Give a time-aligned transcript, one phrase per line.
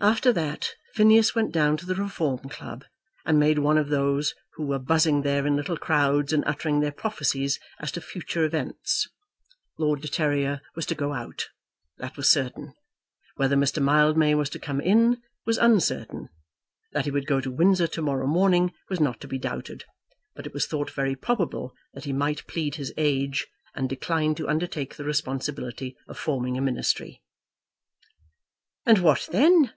[0.00, 2.84] After that Phineas went down to the Reform Club,
[3.24, 6.92] and made one of those who were buzzing there in little crowds and uttering their
[6.92, 9.08] prophecies as to future events.
[9.78, 11.48] Lord de Terrier was to go out.
[11.96, 12.74] That was certain.
[13.36, 13.80] Whether Mr.
[13.82, 16.28] Mildmay was to come in was uncertain.
[16.92, 19.84] That he would go to Windsor to morrow morning was not to be doubted;
[20.34, 24.50] but it was thought very probable that he might plead his age, and decline to
[24.50, 27.22] undertake the responsibility of forming a Ministry.
[28.84, 29.72] "And what then?"